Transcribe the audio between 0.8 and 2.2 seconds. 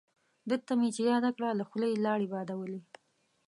چې یاده کړه له خولې یې